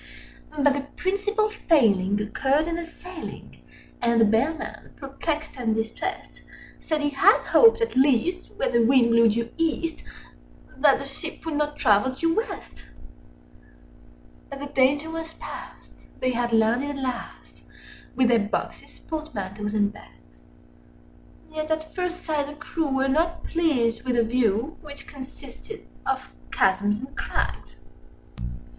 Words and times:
But 0.57 0.73
the 0.73 0.87
principal 0.95 1.51
failing 1.51 2.19
occurred 2.19 2.67
in 2.67 2.75
the 2.77 2.83
sailing, 2.83 3.51
Â 3.51 3.51
Â 3.53 3.53
Â 3.53 3.53
Â 3.53 3.63
And 4.13 4.21
the 4.21 4.25
Bellman, 4.25 4.93
perplexed 4.95 5.51
and 5.55 5.75
distressed, 5.75 6.41
Said 6.79 7.01
he 7.01 7.11
had 7.11 7.37
hoped, 7.41 7.81
at 7.81 7.95
least, 7.95 8.49
when 8.55 8.71
the 8.71 8.83
wind 8.83 9.11
blew 9.11 9.29
due 9.29 9.51
East, 9.57 9.97
Â 9.97 10.01
Â 10.01 10.05
Â 10.05 10.75
Â 10.77 10.81
That 10.81 10.97
the 10.97 11.05
ship 11.05 11.45
would 11.45 11.53
not 11.53 11.77
travel 11.77 12.11
due 12.13 12.33
West! 12.35 12.87
But 14.49 14.57
the 14.61 14.65
danger 14.73 15.11
was 15.11 15.35
past—they 15.35 16.31
had 16.31 16.51
landed 16.51 16.89
at 16.89 16.95
last, 16.97 17.57
Â 17.57 17.59
Â 17.59 17.61
Â 17.67 17.71
Â 18.11 18.15
With 18.15 18.27
their 18.29 18.39
boxes, 18.39 18.97
portmanteaus, 19.07 19.75
and 19.75 19.93
bags: 19.93 20.41
Yet 21.53 21.69
at 21.69 21.93
first 21.93 22.23
sight 22.25 22.47
the 22.47 22.55
crew 22.55 22.89
were 22.95 23.07
not 23.07 23.43
pleased 23.43 24.01
with 24.01 24.15
the 24.15 24.23
view, 24.23 24.51
Â 24.51 24.61
Â 24.61 24.65
Â 24.65 24.67
Â 24.79 24.83
Which 24.85 25.05
consisted 25.05 25.85
of 26.07 26.31
chasms 26.51 27.01
and 27.01 27.15
crags. 27.15 27.77